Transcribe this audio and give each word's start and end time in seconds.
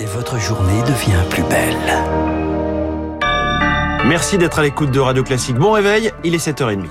et 0.00 0.06
votre 0.06 0.38
journée 0.38 0.80
devient 0.82 1.22
plus 1.30 1.42
belle. 1.44 1.76
Merci 4.06 4.38
d'être 4.38 4.58
à 4.58 4.62
l'écoute 4.62 4.90
de 4.90 5.00
Radio 5.00 5.22
Classique. 5.22 5.56
Bon 5.56 5.72
réveil, 5.72 6.12
il 6.24 6.34
est 6.34 6.46
7h30. 6.46 6.86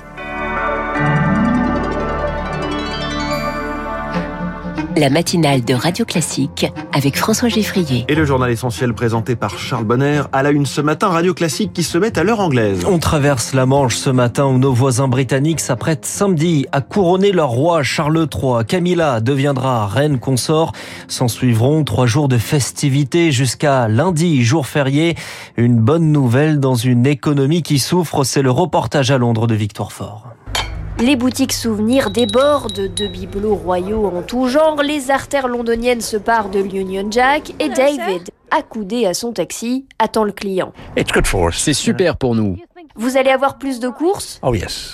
La 4.96 5.10
matinale 5.10 5.66
de 5.66 5.74
Radio 5.74 6.06
Classique 6.06 6.72
avec 6.94 7.18
François 7.18 7.50
Geffrier. 7.50 8.06
Et 8.10 8.13
le 8.13 8.26
journal 8.26 8.52
essentiel 8.52 8.94
présenté 8.94 9.35
par 9.35 9.58
Charles 9.58 9.85
Bonner 9.85 10.22
à 10.31 10.44
la 10.44 10.52
une 10.52 10.67
ce 10.67 10.81
matin, 10.81 11.08
Radio 11.08 11.34
Classique 11.34 11.74
qui 11.74 11.81
se 11.81 11.97
met 11.97 12.20
à 12.20 12.24
l'heure 12.24 12.40
anglaise. 12.40 12.85
On 12.85 12.99
traverse 12.99 13.53
la 13.53 13.66
Manche 13.66 13.96
ce 13.96 14.12
matin 14.12 14.46
où 14.46 14.60
nos 14.60 14.71
voisins 14.71 15.08
britanniques 15.08 15.62
s'apprêtent 15.62 16.05
samedi 16.05 16.67
à 16.71 16.81
couronner 16.81 17.31
leur 17.31 17.49
roi 17.49 17.81
Charles 17.81 18.27
III. 18.31 18.66
Camilla 18.67 19.20
deviendra 19.20 19.88
reine 19.88 20.20
consort. 20.20 20.73
S'en 21.07 21.27
suivront 21.27 21.84
trois 21.84 22.05
jours 22.05 22.27
de 22.27 22.38
festivités 22.38 23.31
jusqu'à 23.31 23.88
lundi, 23.88 24.44
jour 24.44 24.67
férié. 24.67 25.16
Une 25.57 25.80
bonne 25.80 26.12
nouvelle 26.12 26.59
dans 26.59 26.75
une 26.75 27.07
économie 27.07 27.63
qui 27.63 27.80
souffre, 27.80 28.23
c'est 28.23 28.44
le 28.44 28.52
reportage 28.52 29.09
à 29.09 29.17
Londres 29.17 29.48
de 29.48 29.55
Victor 29.55 29.91
Fort. 29.91 30.27
Les 30.99 31.15
boutiques 31.15 31.53
souvenirs 31.53 32.11
débordent 32.11 32.93
de 32.93 33.07
bibelots 33.07 33.55
royaux 33.55 34.05
en 34.05 34.21
tout 34.21 34.47
genre, 34.47 34.81
les 34.81 35.11
artères 35.11 35.47
londoniennes 35.47 36.01
se 36.01 36.17
parent 36.17 36.49
de 36.49 36.59
l'Union 36.59 37.07
Jack 37.09 37.53
et 37.59 37.70
David, 37.70 38.29
accoudé 38.51 39.05
à 39.05 39.13
son 39.13 39.34
taxi, 39.34 39.85
attend 39.99 40.23
le 40.23 40.31
client. 40.31 40.71
C'est 41.51 41.73
super 41.73 42.17
pour 42.17 42.35
nous. 42.35 42.57
Vous 42.95 43.17
allez 43.17 43.31
avoir 43.31 43.57
plus 43.57 43.79
de 43.79 43.89
courses 43.89 44.39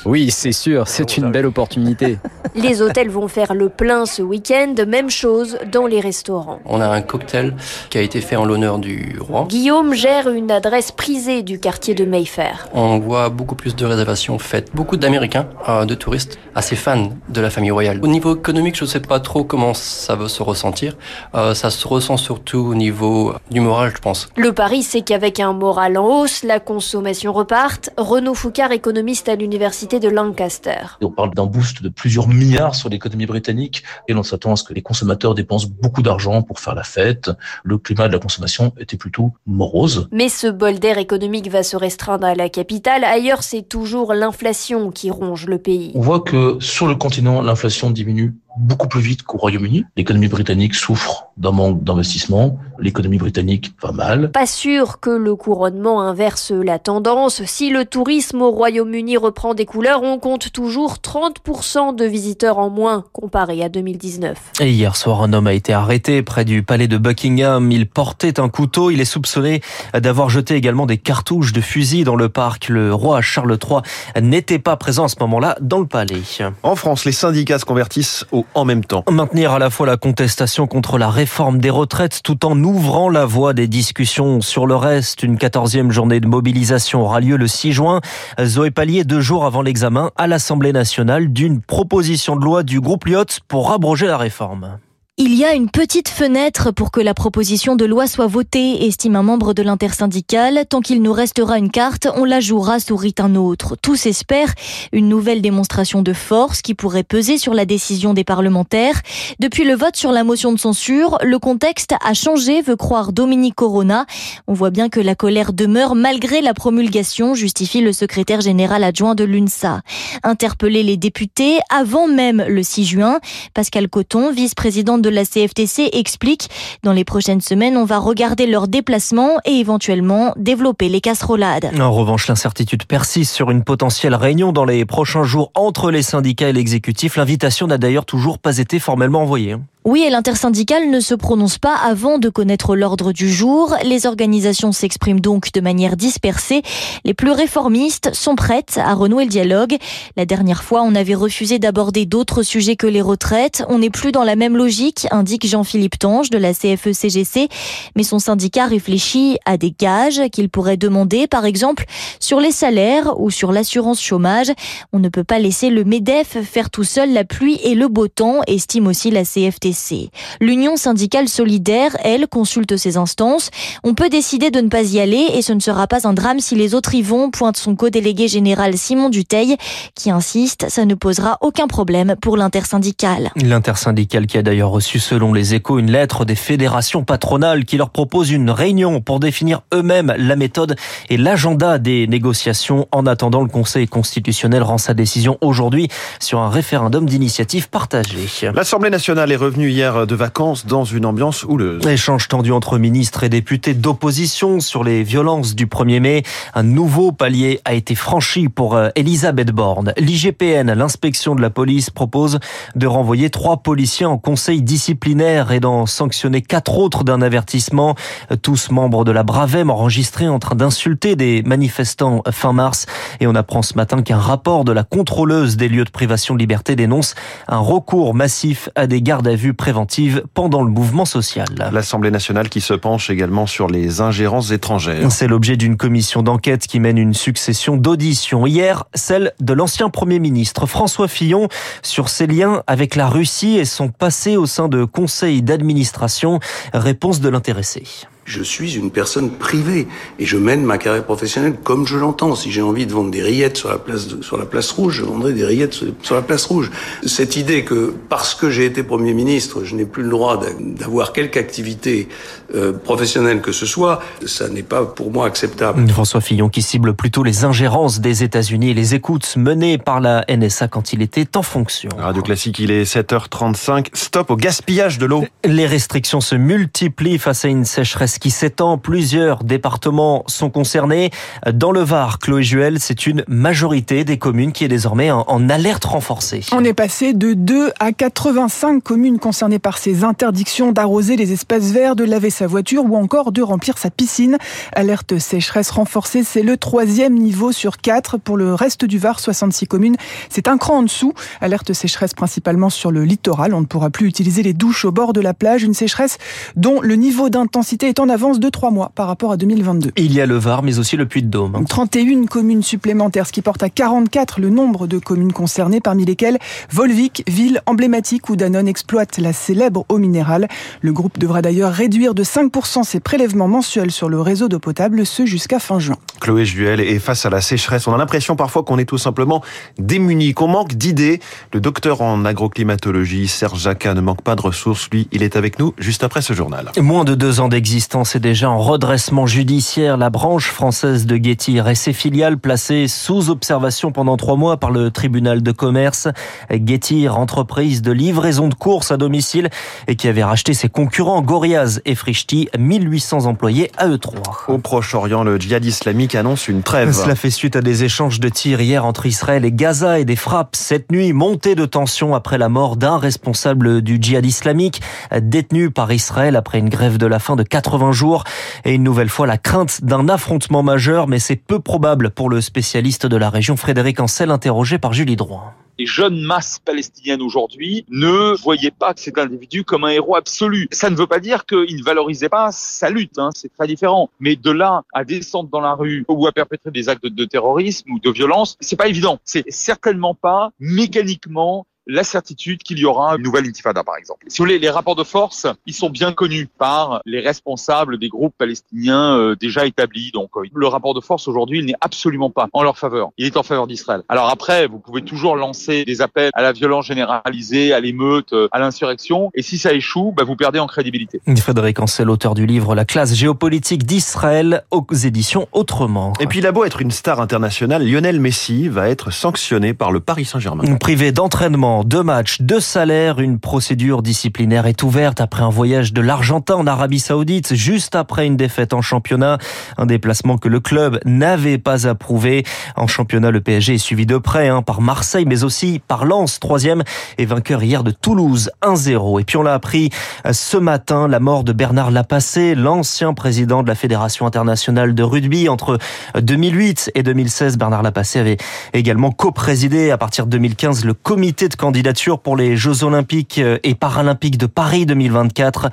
Oui, 0.05 0.31
c'est 0.31 0.53
sûr, 0.53 0.87
c'est 0.87 1.17
une 1.17 1.31
belle 1.31 1.45
opportunité. 1.45 2.17
Les 2.55 2.81
hôtels 2.81 3.09
vont 3.09 3.27
faire 3.27 3.53
le 3.53 3.67
plein 3.67 4.05
ce 4.05 4.21
week-end, 4.21 4.73
même 4.87 5.09
chose 5.09 5.57
dans 5.69 5.85
les 5.85 5.99
restaurants. 5.99 6.59
On 6.63 6.79
a 6.79 6.87
un 6.87 7.01
cocktail 7.01 7.57
qui 7.89 7.97
a 7.97 8.01
été 8.01 8.21
fait 8.21 8.37
en 8.37 8.45
l'honneur 8.45 8.79
du 8.79 9.17
roi. 9.19 9.45
Guillaume 9.49 9.93
gère 9.93 10.29
une 10.29 10.49
adresse 10.49 10.93
prisée 10.93 11.43
du 11.43 11.59
quartier 11.59 11.93
de 11.93 12.05
Mayfair. 12.05 12.69
On 12.73 12.99
voit 12.99 13.27
beaucoup 13.27 13.55
plus 13.55 13.75
de 13.75 13.85
réservations 13.85 14.39
faites. 14.39 14.73
Beaucoup 14.73 14.95
d'Américains, 14.95 15.49
euh, 15.67 15.83
de 15.83 15.93
touristes, 15.93 16.39
assez 16.55 16.77
fans 16.77 17.09
de 17.27 17.41
la 17.41 17.49
famille 17.49 17.71
royale. 17.71 17.99
Au 18.01 18.07
niveau 18.07 18.37
économique, 18.37 18.77
je 18.77 18.85
ne 18.85 18.89
sais 18.89 19.01
pas 19.01 19.19
trop 19.19 19.43
comment 19.43 19.73
ça 19.73 20.15
va 20.15 20.29
se 20.29 20.41
ressentir. 20.41 20.95
Euh, 21.35 21.53
ça 21.53 21.69
se 21.69 21.85
ressent 21.85 22.15
surtout 22.15 22.59
au 22.59 22.75
niveau 22.75 23.33
du 23.51 23.59
moral, 23.59 23.91
je 23.93 23.99
pense. 23.99 24.29
Le 24.37 24.53
pari, 24.53 24.83
c'est 24.83 25.01
qu'avec 25.01 25.41
un 25.41 25.51
moral 25.51 25.97
en 25.97 26.21
hausse, 26.21 26.43
la 26.43 26.61
consommation 26.61 27.33
reparte. 27.33 27.88
Renaud 27.97 28.33
Foucard, 28.33 28.71
économiste 28.71 29.29
à 29.29 29.35
l'université 29.35 29.99
de 29.99 30.09
Lancaster. 30.09 30.97
On 31.01 31.11
parle 31.11 31.33
d'un 31.33 31.45
boost 31.45 31.81
de 31.81 31.89
plusieurs 31.89 32.27
milliards 32.27 32.75
sur 32.75 32.89
l'économie 32.89 33.25
britannique 33.25 33.83
et 34.07 34.13
l'on 34.13 34.23
s'attend 34.23 34.53
à 34.53 34.55
ce 34.55 34.63
que 34.63 34.73
les 34.73 34.81
consommateurs 34.81 35.35
dépensent 35.35 35.67
beaucoup 35.81 36.01
d'argent 36.01 36.41
pour 36.41 36.59
faire 36.59 36.75
la 36.75 36.83
fête. 36.83 37.31
Le 37.63 37.77
climat 37.77 38.07
de 38.07 38.13
la 38.13 38.19
consommation 38.19 38.73
était 38.79 38.97
plutôt 38.97 39.31
morose. 39.45 40.07
Mais 40.11 40.29
ce 40.29 40.47
bol 40.47 40.79
d'air 40.79 40.97
économique 40.97 41.49
va 41.49 41.63
se 41.63 41.75
restreindre 41.77 42.25
à 42.25 42.35
la 42.35 42.49
capitale. 42.49 43.03
Ailleurs, 43.03 43.43
c'est 43.43 43.63
toujours 43.63 44.13
l'inflation 44.13 44.91
qui 44.91 45.09
ronge 45.09 45.45
le 45.45 45.57
pays. 45.57 45.91
On 45.95 46.01
voit 46.01 46.21
que 46.21 46.57
sur 46.59 46.87
le 46.87 46.95
continent, 46.95 47.41
l'inflation 47.41 47.89
diminue 47.89 48.35
beaucoup 48.59 48.87
plus 48.87 49.01
vite 49.01 49.23
qu'au 49.23 49.37
Royaume-Uni. 49.37 49.85
L'économie 49.95 50.27
britannique 50.27 50.75
souffre 50.75 51.29
d'un 51.37 51.51
manque 51.51 51.83
d'investissement. 51.83 52.59
L'économie 52.77 53.17
britannique 53.17 53.73
va 53.81 53.91
mal. 53.91 54.31
Pas 54.31 54.45
sûr 54.45 54.99
que 54.99 55.09
le 55.09 55.35
couronnement 55.35 56.01
inverse 56.01 56.51
la 56.51 56.77
tendance. 56.77 57.43
Si 57.45 57.69
le 57.69 57.85
tourisme 57.85 58.41
au 58.41 58.51
Royaume-Uni 58.51 59.17
reprend 59.17 59.53
des 59.53 59.65
couleurs, 59.65 60.03
on 60.03 60.19
compte 60.19 60.51
toujours 60.51 60.95
30% 60.95 61.95
de 61.95 62.05
visiteurs 62.05 62.57
en 62.57 62.69
moins 62.69 63.05
comparé 63.13 63.63
à 63.63 63.69
2019. 63.69 64.37
Et 64.59 64.71
hier 64.71 64.95
soir, 64.95 65.23
un 65.23 65.31
homme 65.33 65.47
a 65.47 65.53
été 65.53 65.71
arrêté 65.73 66.21
près 66.21 66.43
du 66.43 66.63
palais 66.63 66.87
de 66.87 66.97
Buckingham. 66.97 67.71
Il 67.71 67.87
portait 67.87 68.39
un 68.39 68.49
couteau. 68.49 68.91
Il 68.91 68.99
est 68.99 69.05
soupçonné 69.05 69.61
d'avoir 69.93 70.29
jeté 70.29 70.55
également 70.55 70.85
des 70.85 70.97
cartouches 70.97 71.53
de 71.53 71.61
fusil 71.61 72.03
dans 72.03 72.15
le 72.17 72.27
parc. 72.27 72.67
Le 72.67 72.93
roi 72.93 73.21
Charles 73.21 73.57
III 73.63 73.81
n'était 74.21 74.59
pas 74.59 74.75
présent 74.75 75.05
à 75.05 75.09
ce 75.09 75.15
moment-là 75.21 75.57
dans 75.61 75.79
le 75.79 75.87
palais. 75.87 76.21
En 76.63 76.75
France, 76.75 77.05
les 77.05 77.11
syndicats 77.13 77.59
se 77.59 77.65
convertissent 77.65 78.25
au 78.31 78.45
en 78.53 78.65
même 78.65 78.83
temps. 78.83 79.03
Maintenir 79.09 79.51
à 79.51 79.59
la 79.59 79.69
fois 79.69 79.87
la 79.87 79.97
contestation 79.97 80.67
contre 80.67 80.97
la 80.97 81.09
réforme 81.09 81.59
des 81.59 81.69
retraites 81.69 82.21
tout 82.23 82.45
en 82.45 82.61
ouvrant 82.63 83.09
la 83.09 83.25
voie 83.25 83.53
des 83.53 83.67
discussions 83.67 84.41
sur 84.41 84.65
le 84.65 84.75
reste. 84.75 85.23
Une 85.23 85.37
quatorzième 85.37 85.91
journée 85.91 86.19
de 86.19 86.27
mobilisation 86.27 87.01
aura 87.01 87.19
lieu 87.19 87.37
le 87.37 87.47
6 87.47 87.71
juin. 87.71 88.01
Zoé 88.41 88.71
Pallier, 88.71 89.03
deux 89.03 89.21
jours 89.21 89.45
avant 89.45 89.61
l'examen 89.61 90.11
à 90.17 90.27
l'Assemblée 90.27 90.73
nationale 90.73 91.31
d'une 91.31 91.61
proposition 91.61 92.35
de 92.35 92.43
loi 92.43 92.63
du 92.63 92.81
groupe 92.81 93.05
Lyot 93.05 93.25
pour 93.47 93.71
abroger 93.71 94.07
la 94.07 94.17
réforme. 94.17 94.79
Il 95.21 95.35
y 95.35 95.43
a 95.43 95.53
une 95.53 95.69
petite 95.69 96.07
fenêtre 96.07 96.71
pour 96.71 96.91
que 96.91 97.01
la 97.01 97.13
proposition 97.13 97.75
de 97.75 97.83
loi 97.83 98.07
soit 98.07 98.27
votée, 98.27 98.87
estime 98.87 99.17
un 99.17 99.21
membre 99.21 99.53
de 99.53 99.61
l'intersyndicale. 99.61 100.63
Tant 100.69 100.79
qu'il 100.79 101.01
nous 101.01 101.11
restera 101.11 101.57
une 101.57 101.71
carte, 101.71 102.07
on 102.15 102.23
la 102.23 102.39
jouera, 102.39 102.79
sourit 102.79 103.15
un 103.19 103.35
autre. 103.35 103.75
Tous 103.75 104.05
espèrent 104.05 104.53
une 104.93 105.09
nouvelle 105.09 105.41
démonstration 105.41 106.03
de 106.03 106.13
force 106.13 106.61
qui 106.61 106.73
pourrait 106.73 107.03
peser 107.03 107.37
sur 107.37 107.53
la 107.53 107.65
décision 107.65 108.13
des 108.13 108.23
parlementaires. 108.23 109.01
Depuis 109.41 109.65
le 109.65 109.75
vote 109.75 109.97
sur 109.97 110.13
la 110.13 110.23
motion 110.23 110.53
de 110.53 110.57
censure, 110.57 111.17
le 111.21 111.37
contexte 111.37 111.95
a 112.01 112.13
changé, 112.13 112.61
veut 112.61 112.77
croire 112.77 113.11
Dominique 113.11 113.55
Corona. 113.55 114.05
On 114.47 114.53
voit 114.53 114.71
bien 114.71 114.87
que 114.87 115.01
la 115.01 115.15
colère 115.15 115.51
demeure 115.51 115.95
malgré 115.95 116.39
la 116.39 116.53
promulgation, 116.53 117.35
justifie 117.35 117.81
le 117.81 117.91
secrétaire 117.91 118.39
général 118.39 118.85
adjoint 118.85 119.15
de 119.15 119.25
l'UNSA. 119.25 119.81
Interpeller 120.23 120.81
les 120.81 120.95
députés 120.95 121.59
avant 121.69 122.07
même 122.07 122.41
le 122.47 122.63
6 122.63 122.85
juin, 122.85 123.19
Pascal 123.53 123.89
Coton, 123.89 124.31
vice-président 124.31 124.97
de 124.97 125.08
la 125.09 125.25
CFTC 125.25 125.89
explique 125.93 126.49
dans 126.83 126.93
les 126.93 127.03
prochaines 127.03 127.41
semaines, 127.41 127.77
on 127.77 127.85
va 127.85 127.99
regarder 127.99 128.47
leurs 128.47 128.67
déplacements 128.67 129.37
et 129.45 129.59
éventuellement 129.59 130.33
développer 130.37 130.89
les 130.89 131.01
casserolades. 131.01 131.71
En 131.79 131.91
revanche, 131.91 132.27
l'incertitude 132.27 132.85
persiste 132.85 133.33
sur 133.33 133.51
une 133.51 133.63
potentielle 133.63 134.15
réunion 134.15 134.51
dans 134.51 134.65
les 134.65 134.85
prochains 134.85 135.23
jours 135.23 135.51
entre 135.55 135.91
les 135.91 136.01
syndicats 136.01 136.49
et 136.49 136.53
l'exécutif. 136.53 137.15
L'invitation 137.15 137.67
n'a 137.67 137.77
d'ailleurs 137.77 138.05
toujours 138.05 138.39
pas 138.39 138.57
été 138.57 138.79
formellement 138.79 139.21
envoyée. 139.21 139.55
Oui, 139.85 140.03
et 140.03 140.09
l'intersyndicale 140.09 140.89
ne 140.89 140.99
se 140.99 141.15
prononce 141.15 141.57
pas 141.57 141.73
avant 141.73 142.17
de 142.17 142.27
connaître 142.27 142.75
l'ordre 142.75 143.13
du 143.13 143.31
jour. 143.31 143.77
Les 143.85 144.05
organisations 144.05 144.73
s'expriment 144.73 145.21
donc 145.21 145.53
de 145.53 145.61
manière 145.61 145.95
dispersée. 145.95 146.63
Les 147.05 147.13
plus 147.13 147.31
réformistes 147.31 148.13
sont 148.13 148.35
prêtes 148.35 148.77
à 148.77 148.93
renouer 148.93 149.23
le 149.23 149.29
dialogue. 149.29 149.77
La 150.17 150.25
dernière 150.25 150.63
fois, 150.63 150.81
on 150.83 150.95
avait 150.95 151.15
refusé 151.15 151.59
d'aborder 151.59 152.05
d'autres 152.05 152.43
sujets 152.43 152.75
que 152.75 152.87
les 152.87 153.01
retraites. 153.01 153.63
On 153.69 153.79
n'est 153.79 153.89
plus 153.89 154.11
dans 154.11 154.25
la 154.25 154.35
même 154.35 154.57
logique, 154.57 155.07
indique 155.11 155.47
Jean-Philippe 155.47 155.97
Tange 155.97 156.29
de 156.29 156.37
la 156.37 156.51
CFE-CGC. 156.51 157.47
Mais 157.95 158.03
son 158.03 158.19
syndicat 158.19 158.65
réfléchit 158.65 159.37
à 159.45 159.55
des 159.55 159.71
gages 159.71 160.23
qu'il 160.29 160.49
pourrait 160.49 160.75
demander, 160.75 161.25
par 161.25 161.45
exemple, 161.45 161.85
sur 162.19 162.41
les 162.41 162.51
salaires 162.51 163.17
ou 163.17 163.31
sur 163.31 163.53
l'assurance 163.53 164.01
chômage. 164.01 164.51
On 164.91 164.99
ne 164.99 165.07
peut 165.07 165.23
pas 165.23 165.39
laisser 165.39 165.69
le 165.69 165.85
MEDEF 165.85 166.43
faire 166.43 166.69
tout 166.69 166.83
seul 166.83 167.13
la 167.13 167.23
pluie 167.23 167.61
et 167.63 167.75
le 167.75 167.87
beau 167.87 168.09
temps, 168.09 168.41
estime 168.45 168.85
aussi 168.85 169.09
la 169.09 169.23
CFTC. 169.71 170.09
L'Union 170.41 170.77
syndicale 170.77 171.27
solidaire, 171.27 171.95
elle, 172.03 172.27
consulte 172.27 172.77
ses 172.77 172.97
instances. 172.97 173.49
On 173.83 173.93
peut 173.93 174.09
décider 174.09 174.51
de 174.51 174.61
ne 174.61 174.69
pas 174.69 174.83
y 174.83 174.99
aller 174.99 175.27
et 175.33 175.41
ce 175.41 175.53
ne 175.53 175.59
sera 175.59 175.87
pas 175.87 176.07
un 176.07 176.13
drame 176.13 176.39
si 176.39 176.55
les 176.55 176.75
autres 176.75 176.93
y 176.95 177.01
vont, 177.01 177.31
pointe 177.31 177.57
son 177.57 177.75
co-délégué 177.75 178.27
général 178.27 178.77
Simon 178.77 179.09
Duteil, 179.09 179.57
qui 179.95 180.11
insiste, 180.11 180.67
ça 180.69 180.85
ne 180.85 180.95
posera 180.95 181.37
aucun 181.41 181.67
problème 181.67 182.15
pour 182.21 182.37
l'intersyndicale. 182.37 183.31
L'intersyndicale 183.35 184.27
qui 184.27 184.37
a 184.37 184.41
d'ailleurs 184.41 184.69
reçu, 184.69 184.99
selon 184.99 185.33
les 185.33 185.55
échos, 185.55 185.79
une 185.79 185.91
lettre 185.91 186.25
des 186.25 186.35
fédérations 186.35 187.03
patronales 187.03 187.65
qui 187.65 187.77
leur 187.77 187.89
propose 187.89 188.31
une 188.31 188.49
réunion 188.49 189.01
pour 189.01 189.19
définir 189.19 189.61
eux-mêmes 189.73 190.13
la 190.17 190.35
méthode 190.35 190.75
et 191.09 191.17
l'agenda 191.17 191.77
des 191.77 192.07
négociations. 192.07 192.87
En 192.91 193.05
attendant, 193.05 193.41
le 193.41 193.49
Conseil 193.49 193.87
constitutionnel 193.87 194.63
rend 194.63 194.77
sa 194.77 194.93
décision 194.93 195.37
aujourd'hui 195.41 195.87
sur 196.19 196.39
un 196.39 196.49
référendum 196.49 197.05
d'initiative 197.05 197.69
partagée. 197.69 198.27
L'Assemblée 198.53 198.89
nationale 198.89 199.31
est 199.31 199.35
revenue 199.35 199.58
hier 199.67 200.07
de 200.07 200.15
vacances 200.15 200.65
dans 200.65 200.83
une 200.83 201.05
ambiance 201.05 201.43
houleuse. 201.43 201.85
Échange 201.87 202.27
tendu 202.27 202.51
entre 202.51 202.77
ministres 202.77 203.23
et 203.23 203.29
députés 203.29 203.73
d'opposition 203.73 204.59
sur 204.59 204.83
les 204.83 205.03
violences 205.03 205.55
du 205.55 205.65
1er 205.65 205.99
mai. 205.99 206.23
Un 206.53 206.63
nouveau 206.63 207.11
palier 207.11 207.59
a 207.65 207.73
été 207.73 207.95
franchi 207.95 208.47
pour 208.47 208.75
euh, 208.75 208.89
Elisabeth 208.95 209.51
Borne. 209.51 209.93
L'IGPN, 209.97 210.71
l'inspection 210.73 211.35
de 211.35 211.41
la 211.41 211.49
police, 211.49 211.89
propose 211.89 212.39
de 212.75 212.87
renvoyer 212.87 213.29
trois 213.29 213.57
policiers 213.57 214.05
en 214.05 214.17
conseil 214.17 214.61
disciplinaire 214.61 215.51
et 215.51 215.59
d'en 215.59 215.85
sanctionner 215.85 216.41
quatre 216.41 216.77
autres 216.77 217.03
d'un 217.03 217.21
avertissement. 217.21 217.95
Tous 218.41 218.71
membres 218.71 219.03
de 219.03 219.11
la 219.11 219.23
Bravem 219.23 219.69
enregistrés 219.69 220.27
en 220.27 220.39
train 220.39 220.55
d'insulter 220.55 221.15
des 221.15 221.43
manifestants 221.43 222.21
fin 222.31 222.53
mars. 222.53 222.85
Et 223.19 223.27
on 223.27 223.35
apprend 223.35 223.61
ce 223.61 223.75
matin 223.75 224.01
qu'un 224.01 224.17
rapport 224.17 224.63
de 224.63 224.71
la 224.71 224.83
contrôleuse 224.83 225.57
des 225.57 225.67
lieux 225.67 225.85
de 225.85 225.89
privation 225.89 226.35
de 226.35 226.39
liberté 226.39 226.75
dénonce 226.75 227.15
un 227.47 227.59
recours 227.59 228.13
massif 228.13 228.69
à 228.75 228.87
des 228.87 229.01
gardes 229.01 229.27
à 229.27 229.35
vue 229.35 229.48
vue 229.49 229.53
préventive 229.53 230.23
pendant 230.33 230.61
le 230.61 230.69
mouvement 230.69 231.05
social. 231.05 231.47
L'Assemblée 231.71 232.11
nationale 232.11 232.49
qui 232.49 232.61
se 232.61 232.73
penche 232.73 233.09
également 233.09 233.47
sur 233.47 233.67
les 233.67 234.01
ingérences 234.01 234.51
étrangères. 234.51 235.11
C'est 235.11 235.27
l'objet 235.27 235.57
d'une 235.57 235.75
commission 235.75 236.21
d'enquête 236.21 236.67
qui 236.67 236.79
mène 236.79 236.97
une 236.97 237.13
succession 237.13 237.75
d'auditions. 237.75 238.45
Hier, 238.45 238.83
celle 238.93 239.33
de 239.39 239.53
l'ancien 239.53 239.89
Premier 239.89 240.19
ministre 240.19 240.67
François 240.67 241.07
Fillon 241.07 241.47
sur 241.81 242.09
ses 242.09 242.27
liens 242.27 242.63
avec 242.67 242.95
la 242.95 243.07
Russie 243.07 243.57
et 243.57 243.65
son 243.65 243.89
passé 243.89 244.37
au 244.37 244.45
sein 244.45 244.67
de 244.67 244.85
conseils 244.85 245.41
d'administration. 245.41 246.39
Réponse 246.73 247.19
de 247.19 247.29
l'intéressé. 247.29 247.83
Je 248.29 248.43
suis 248.43 248.75
une 248.75 248.91
personne 248.91 249.31
privée 249.31 249.87
et 250.19 250.25
je 250.27 250.37
mène 250.37 250.63
ma 250.63 250.77
carrière 250.77 251.03
professionnelle 251.03 251.55
comme 251.63 251.87
je 251.87 251.97
l'entends. 251.97 252.35
Si 252.35 252.51
j'ai 252.51 252.61
envie 252.61 252.85
de 252.85 252.93
vendre 252.93 253.09
des 253.09 253.23
rillettes 253.23 253.57
sur 253.57 253.69
la 253.69 253.79
place 253.79 254.07
sur 254.21 254.37
la 254.37 254.45
place 254.45 254.69
rouge, 254.69 254.97
je 254.97 255.03
vendrai 255.03 255.33
des 255.33 255.43
rillettes 255.43 255.73
sur, 255.73 256.13
la 256.13 256.21
place 256.21 256.45
rouge. 256.45 256.69
Cette 257.03 257.37
idée 257.37 257.63
que 257.63 257.91
parce 258.07 258.35
que 258.35 258.51
j'ai 258.51 258.65
été 258.65 258.83
premier 258.83 259.15
ministre, 259.15 259.63
je 259.63 259.73
n'ai 259.73 259.85
plus 259.85 260.03
le 260.03 260.09
droit 260.09 260.39
d'avoir 260.59 261.11
quelque 261.11 261.37
activité 261.37 262.07
euh, 262.53 262.71
professionnelle 262.71 263.41
que 263.41 263.51
ce 263.51 263.65
soit, 263.65 263.99
ça 264.27 264.47
n'est 264.47 264.61
pas 264.61 264.85
pour 264.85 265.11
moi 265.11 265.25
acceptable. 265.25 265.87
François 265.89 266.21
Fillon 266.21 266.49
qui 266.49 266.61
cible 266.61 266.93
plutôt 266.93 267.23
les 267.23 267.45
ingérences 267.45 267.99
des 267.99 268.21
États-Unis 268.21 268.69
et 268.69 268.73
les 268.75 268.93
écoutes 268.93 269.37
menées 269.37 269.79
par 269.79 270.01
la 270.01 270.23
NSA 270.29 270.67
quand 270.67 270.93
il 270.93 271.01
était 271.01 271.35
en 271.35 271.41
fonction. 271.41 271.89
Radio 271.97 272.21
Classique, 272.21 272.59
il 272.59 272.69
est 272.69 272.83
7h35. 272.83 273.87
Stop 273.93 274.29
au 274.29 274.35
gaspillage 274.35 274.99
de 274.99 275.07
l'eau. 275.07 275.25
Les 275.43 275.65
restrictions 275.65 276.21
se 276.21 276.35
multiplient 276.35 277.17
face 277.17 277.43
à 277.43 277.47
une 277.47 277.65
sécheresse 277.65 278.18
qui 278.19 278.31
s'étend. 278.31 278.77
Plusieurs 278.77 279.43
départements 279.43 280.23
sont 280.27 280.49
concernés. 280.49 281.11
Dans 281.51 281.71
le 281.71 281.81
Var, 281.81 282.19
Chloé 282.19 282.43
Juel, 282.43 282.79
c'est 282.79 283.07
une 283.07 283.23
majorité 283.27 284.03
des 284.03 284.17
communes 284.17 284.51
qui 284.51 284.63
est 284.65 284.69
désormais 284.69 285.11
en 285.11 285.49
alerte 285.49 285.85
renforcée. 285.85 286.41
On 286.51 286.63
est 286.63 286.73
passé 286.73 287.13
de 287.13 287.33
2 287.33 287.71
à 287.79 287.91
85 287.91 288.83
communes 288.83 289.19
concernées 289.19 289.59
par 289.59 289.77
ces 289.77 290.03
interdictions 290.03 290.71
d'arroser 290.71 291.15
les 291.15 291.31
espaces 291.31 291.71
verts, 291.71 291.95
de 291.95 292.03
laver 292.03 292.29
sa 292.29 292.47
voiture 292.47 292.83
ou 292.85 292.95
encore 292.95 293.31
de 293.31 293.41
remplir 293.41 293.77
sa 293.77 293.89
piscine. 293.89 294.37
Alerte 294.73 295.17
sécheresse 295.19 295.71
renforcée, 295.71 296.23
c'est 296.23 296.43
le 296.43 296.57
troisième 296.57 297.15
niveau 297.15 297.51
sur 297.51 297.77
4 297.77 298.17
pour 298.17 298.37
le 298.37 298.53
reste 298.53 298.85
du 298.85 298.97
Var, 298.97 299.19
66 299.19 299.67
communes. 299.67 299.95
C'est 300.29 300.47
un 300.47 300.57
cran 300.57 300.79
en 300.79 300.83
dessous. 300.83 301.13
Alerte 301.41 301.73
sécheresse 301.73 302.13
principalement 302.13 302.69
sur 302.69 302.91
le 302.91 303.03
littoral. 303.03 303.53
On 303.53 303.61
ne 303.61 303.65
pourra 303.65 303.89
plus 303.89 304.07
utiliser 304.07 304.43
les 304.43 304.53
douches 304.53 304.85
au 304.85 304.91
bord 304.91 305.13
de 305.13 305.21
la 305.21 305.33
plage. 305.33 305.63
Une 305.63 305.73
sécheresse 305.73 306.17
dont 306.55 306.81
le 306.81 306.95
niveau 306.95 307.29
d'intensité 307.29 307.87
est 307.87 307.98
en 307.99 308.09
avance 308.09 308.39
de 308.39 308.49
3 308.49 308.71
mois 308.71 308.91
par 308.95 309.07
rapport 309.07 309.31
à 309.31 309.37
2022. 309.37 309.91
Il 309.97 310.13
y 310.13 310.21
a 310.21 310.25
le 310.25 310.37
Var, 310.37 310.63
mais 310.63 310.79
aussi 310.79 310.95
le 310.95 311.05
Puy-de-Dôme. 311.05 311.65
31 311.67 312.25
communes 312.25 312.63
supplémentaires, 312.63 313.27
ce 313.27 313.33
qui 313.33 313.41
porte 313.41 313.61
à 313.61 313.69
44 313.69 314.39
le 314.39 314.49
nombre 314.49 314.87
de 314.87 314.97
communes 314.99 315.33
concernées, 315.33 315.81
parmi 315.81 316.05
lesquelles 316.05 316.39
Volvic, 316.71 317.23
ville 317.27 317.61
emblématique 317.65 318.29
où 318.29 318.35
Danone 318.35 318.67
exploite 318.67 319.17
la 319.17 319.33
célèbre 319.33 319.85
eau 319.89 319.97
minérale. 319.97 320.47
Le 320.81 320.93
groupe 320.93 321.19
devra 321.19 321.41
d'ailleurs 321.41 321.73
réduire 321.73 322.13
de 322.13 322.23
5% 322.23 322.83
ses 322.83 322.99
prélèvements 322.99 323.47
mensuels 323.47 323.91
sur 323.91 324.07
le 324.07 324.21
réseau 324.21 324.47
d'eau 324.47 324.59
potable, 324.59 325.05
ce 325.05 325.25
jusqu'à 325.25 325.59
fin 325.59 325.79
juin. 325.79 325.97
Chloé 326.21 326.45
Juel, 326.45 326.79
et 326.79 326.99
face 326.99 327.25
à 327.25 327.29
la 327.29 327.41
sécheresse, 327.41 327.87
on 327.87 327.93
a 327.93 327.97
l'impression 327.97 328.35
parfois 328.35 328.63
qu'on 328.63 328.77
est 328.77 328.85
tout 328.85 328.97
simplement 328.97 329.43
démuni, 329.77 330.33
qu'on 330.33 330.47
manque 330.47 330.73
d'idées. 330.73 331.19
Le 331.53 331.59
docteur 331.59 332.01
en 332.01 332.23
agroclimatologie, 332.23 333.27
Serge 333.27 333.61
Jacquat, 333.61 333.93
ne 333.93 334.01
manque 334.01 334.21
pas 334.21 334.35
de 334.35 334.41
ressources. 334.41 334.89
Lui, 334.91 335.07
il 335.11 335.23
est 335.23 335.35
avec 335.35 335.59
nous 335.59 335.73
juste 335.77 336.03
après 336.03 336.21
ce 336.21 336.33
journal. 336.33 336.71
Moins 336.77 337.03
de 337.03 337.15
deux 337.15 337.39
ans 337.39 337.47
d'existence 337.49 337.88
c'est 338.03 338.19
déjà 338.19 338.49
en 338.49 338.59
redressement 338.59 339.25
judiciaire. 339.25 339.97
La 339.97 340.09
branche 340.09 340.51
française 340.51 341.05
de 341.05 341.15
Getir 341.15 341.67
et 341.67 341.75
ses 341.75 341.93
filiales 341.93 342.37
placées 342.37 342.87
sous 342.87 343.29
observation 343.29 343.91
pendant 343.91 344.15
trois 344.15 344.35
mois 344.35 344.57
par 344.57 344.69
le 344.69 344.91
tribunal 344.91 345.41
de 345.41 345.51
commerce. 345.51 346.07
Getir, 346.49 347.17
entreprise 347.17 347.81
de 347.81 347.91
livraison 347.91 348.47
de 348.47 348.53
courses 348.53 348.91
à 348.91 348.97
domicile 348.97 349.49
et 349.87 349.95
qui 349.95 350.07
avait 350.07 350.23
racheté 350.23 350.53
ses 350.53 350.69
concurrents 350.69 351.21
Goriaz 351.21 351.81
et 351.85 351.95
Frishti, 351.95 352.49
1800 352.57 353.25
employés 353.25 353.71
à 353.77 353.87
eux 353.87 353.97
trois. 353.97 354.21
Au 354.47 354.59
Proche-Orient, 354.59 355.23
le 355.23 355.37
djihad 355.37 355.65
islamique 355.65 356.15
annonce 356.15 356.47
une 356.47 356.61
trêve. 356.61 356.91
Cela 356.91 357.15
fait 357.15 357.31
suite 357.31 357.55
à 357.55 357.61
des 357.61 357.83
échanges 357.83 358.19
de 358.19 358.29
tirs 358.29 358.61
hier 358.61 358.85
entre 358.85 359.07
Israël 359.07 359.45
et 359.45 359.51
Gaza 359.51 359.99
et 359.99 360.05
des 360.05 360.15
frappes 360.15 360.55
cette 360.55 360.91
nuit, 360.91 361.11
montée 361.11 361.55
de 361.55 361.65
tension 361.65 362.13
après 362.13 362.37
la 362.37 362.49
mort 362.49 362.77
d'un 362.77 362.97
responsable 362.97 363.81
du 363.81 363.97
djihad 363.99 364.25
islamique 364.25 364.81
détenu 365.21 365.71
par 365.71 365.91
Israël 365.91 366.35
après 366.35 366.59
une 366.59 366.69
grève 366.69 366.97
de 366.97 367.07
la 367.07 367.19
faim 367.19 367.35
de 367.35 367.43
80 367.43 367.78
jours 367.91 368.23
et 368.65 368.73
une 368.73 368.83
nouvelle 368.83 369.09
fois 369.09 369.27
la 369.27 369.37
crainte 369.37 369.83
d'un 369.83 370.09
affrontement 370.09 370.63
majeur, 370.63 371.07
mais 371.07 371.19
c'est 371.19 371.35
peu 371.35 371.59
probable 371.59 372.11
pour 372.11 372.29
le 372.29 372.41
spécialiste 372.41 373.05
de 373.05 373.17
la 373.17 373.29
région 373.29 373.57
Frédéric 373.57 373.99
Ancel 373.99 374.31
interrogé 374.31 374.77
par 374.77 374.93
Julie 374.93 375.15
Droit 375.15 375.55
les 375.79 375.85
jeunes 375.85 376.21
masses 376.21 376.59
palestiniennes 376.59 377.21
aujourd'hui 377.21 377.85
ne 377.89 378.35
voyaient 378.41 378.69
pas 378.69 378.91
cet 378.97 379.17
individu 379.17 379.63
comme 379.63 379.85
un 379.85 379.89
héros 379.89 380.17
absolu. 380.17 380.67
Ça 380.71 380.89
ne 380.89 380.95
veut 380.95 381.07
pas 381.07 381.21
dire 381.21 381.45
qu'il 381.45 381.77
ne 381.77 381.83
valorisait 381.83 382.27
pas 382.27 382.51
sa 382.51 382.89
lutte, 382.89 383.17
hein, 383.17 383.29
c'est 383.33 383.51
très 383.53 383.65
différent. 383.65 384.09
Mais 384.19 384.35
de 384.35 384.51
là 384.51 384.83
à 384.93 385.05
descendre 385.05 385.49
dans 385.49 385.61
la 385.61 385.73
rue 385.73 386.03
ou 386.09 386.27
à 386.27 386.33
perpétrer 386.33 386.71
des 386.71 386.89
actes 386.89 387.05
de 387.05 387.25
terrorisme 387.25 387.91
ou 387.91 387.99
de 387.99 388.11
violence, 388.11 388.57
c'est 388.59 388.75
pas 388.75 388.89
évident. 388.89 389.19
C'est 389.23 389.45
certainement 389.47 390.13
pas 390.13 390.51
mécaniquement 390.59 391.65
la 391.89 392.03
certitude 392.03 392.61
qu'il 392.63 392.77
y 392.77 392.85
aura 392.85 393.15
une 393.15 393.23
nouvelle 393.23 393.47
intifada, 393.47 393.83
par 393.83 393.97
exemple. 393.97 394.25
Si 394.27 394.37
vous 394.37 394.45
voulez, 394.45 394.59
les 394.59 394.69
rapports 394.69 394.95
de 394.95 395.03
force, 395.03 395.47
ils 395.65 395.73
sont 395.73 395.89
bien 395.89 396.13
connus 396.13 396.47
par 396.47 397.01
les 397.05 397.19
responsables 397.19 397.97
des 397.97 398.09
groupes 398.09 398.35
palestiniens 398.37 399.17
euh, 399.17 399.35
déjà 399.35 399.65
établis. 399.65 400.11
Donc, 400.13 400.29
euh, 400.37 400.43
le 400.53 400.67
rapport 400.67 400.93
de 400.93 401.01
force 401.01 401.27
aujourd'hui, 401.27 401.59
il 401.59 401.65
n'est 401.65 401.75
absolument 401.81 402.29
pas 402.29 402.47
en 402.53 402.61
leur 402.61 402.77
faveur. 402.77 403.09
Il 403.17 403.25
est 403.25 403.37
en 403.37 403.43
faveur 403.43 403.65
d'Israël. 403.65 404.03
Alors 404.07 404.29
après, 404.29 404.67
vous 404.67 404.77
pouvez 404.77 405.01
toujours 405.01 405.35
lancer 405.35 405.83
des 405.83 406.01
appels 406.01 406.29
à 406.33 406.43
la 406.43 406.51
violence 406.51 406.85
généralisée, 406.85 407.73
à 407.73 407.79
l'émeute, 407.79 408.33
euh, 408.33 408.47
à 408.51 408.59
l'insurrection. 408.59 409.31
Et 409.33 409.41
si 409.41 409.57
ça 409.57 409.73
échoue, 409.73 410.13
bah, 410.15 410.23
vous 410.23 410.35
perdez 410.35 410.59
en 410.59 410.67
crédibilité. 410.67 411.21
Frédéric 411.37 411.79
Ancel, 411.79 412.09
auteur 412.11 412.35
du 412.35 412.45
livre 412.45 412.75
La 412.75 412.85
classe 412.85 413.15
géopolitique 413.15 413.85
d'Israël 413.85 414.63
aux 414.69 414.85
éditions 414.93 415.47
Autrement. 415.53 416.13
Et 416.19 416.27
puis, 416.27 416.39
il 416.39 416.45
a 416.45 416.51
beau 416.51 416.65
être 416.65 416.81
une 416.81 416.91
star 416.91 417.19
internationale, 417.19 417.87
Lionel 417.89 418.19
Messi 418.19 418.67
va 418.67 418.89
être 418.89 419.11
sanctionné 419.11 419.73
par 419.73 419.91
le 419.91 419.99
Paris 419.99 420.25
Saint-Germain. 420.25 420.77
Privé 420.77 421.11
d'entraînement 421.11 421.78
deux 421.83 422.03
matchs, 422.03 422.41
deux 422.41 422.59
salaires, 422.59 423.19
une 423.19 423.39
procédure 423.39 424.01
disciplinaire 424.01 424.65
est 424.65 424.83
ouverte 424.83 425.21
après 425.21 425.43
un 425.43 425.49
voyage 425.49 425.93
de 425.93 426.01
l'Argentin 426.01 426.55
en 426.55 426.67
Arabie 426.67 426.99
Saoudite, 426.99 427.53
juste 427.53 427.95
après 427.95 428.25
une 428.25 428.37
défaite 428.37 428.73
en 428.73 428.81
championnat, 428.81 429.37
un 429.77 429.85
déplacement 429.85 430.37
que 430.37 430.47
le 430.47 430.59
club 430.59 430.99
n'avait 431.05 431.57
pas 431.57 431.87
approuvé. 431.87 432.43
En 432.75 432.87
championnat, 432.87 433.31
le 433.31 433.41
PSG 433.41 433.75
est 433.75 433.77
suivi 433.77 434.05
de 434.05 434.17
près 434.17 434.47
hein, 434.47 434.61
par 434.61 434.81
Marseille, 434.81 435.25
mais 435.25 435.43
aussi 435.43 435.81
par 435.87 436.05
Lens, 436.05 436.39
troisième 436.39 436.83
et 437.17 437.25
vainqueur 437.25 437.63
hier 437.63 437.83
de 437.83 437.91
Toulouse, 437.91 438.51
1-0. 438.61 439.21
Et 439.21 439.23
puis 439.23 439.37
on 439.37 439.43
l'a 439.43 439.53
appris 439.53 439.89
ce 440.31 440.57
matin, 440.57 441.07
la 441.07 441.19
mort 441.19 441.43
de 441.43 441.53
Bernard 441.53 441.91
Lapassé, 441.91 442.55
l'ancien 442.55 443.13
président 443.13 443.63
de 443.63 443.67
la 443.67 443.75
Fédération 443.75 444.25
internationale 444.25 444.95
de 444.95 445.03
rugby 445.03 445.49
entre 445.49 445.77
2008 446.19 446.91
et 446.95 447.03
2016. 447.03 447.57
Bernard 447.57 447.83
Lapassé 447.83 448.19
avait 448.19 448.37
également 448.73 449.11
co-présidé 449.11 449.91
à 449.91 449.97
partir 449.97 450.25
de 450.25 450.31
2015 450.31 450.85
le 450.85 450.93
comité 450.93 451.47
de 451.47 451.55
candidature 451.69 452.17
pour 452.17 452.35
les 452.35 452.57
Jeux 452.57 452.83
Olympiques 452.83 453.39
et 453.61 453.75
Paralympiques 453.75 454.39
de 454.39 454.47
Paris 454.47 454.87
2024. 454.87 455.69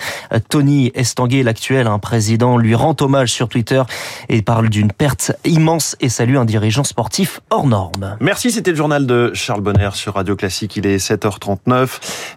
Tony 0.51 0.93
Estanguet, 0.95 1.43
l'actuel 1.43 1.87
un 1.87 1.99
président, 1.99 2.59
lui 2.59 2.75
rend 2.75 2.95
hommage 3.01 3.33
sur 3.33 3.49
Twitter 3.49 3.83
et 4.29 4.43
parle 4.43 4.69
d'une 4.69 4.93
perte 4.93 5.33
immense 5.47 5.97
et 6.01 6.11
salue 6.11 6.37
un 6.37 6.45
dirigeant 6.45 6.85
sportif 6.85 7.41
hors 7.49 7.67
norme. 7.67 8.19
Merci, 8.21 8.51
c'était 8.51 8.73
le 8.73 8.77
journal 8.77 9.07
de 9.07 9.31
Charles 9.33 9.63
Bonner 9.63 9.89
sur 9.95 10.17
Radio 10.17 10.37
Classique. 10.37 10.77
Il 10.77 10.87
est 10.87 10.99
7h39. 10.99 11.89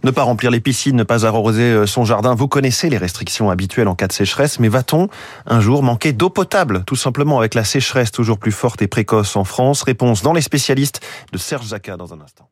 Ne 0.06 0.12
pas 0.12 0.24
remplir 0.24 0.51
les 0.51 0.62
piscines, 0.62 0.96
ne 0.96 1.04
pas 1.04 1.25
arroser 1.25 1.86
son 1.86 2.06
jardin. 2.06 2.36
Vous 2.36 2.48
connaissez 2.48 2.89
les 2.89 2.98
restrictions 2.98 3.50
habituelles 3.50 3.89
en 3.89 3.96
cas 3.96 4.08
de 4.08 4.13
sécheresse, 4.13 4.62
mais 4.62 4.70
va-t-on 4.70 5.10
un 5.48 5.60
jour 5.60 5.84
manquer 5.84 6.13
d'eau 6.13 6.30
potable, 6.30 6.86
tout 6.86 6.96
simplement 6.96 7.39
avec 7.39 7.56
la 7.56 7.66
sécheresse 7.66 8.13
toujours 8.13 8.39
plus 8.39 8.54
forte 8.54 8.82
et 8.82 8.88
précoce 8.88 9.36
en 9.36 9.44
France 9.44 9.82
Réponse 9.82 10.22
dans 10.22 10.32
les 10.32 10.42
spécialistes 10.42 11.01
de 11.34 11.38
Serge 11.38 11.68
Jacquat 11.68 11.98
dans 11.98 12.13
un 12.13 12.22
instant. 12.22 12.50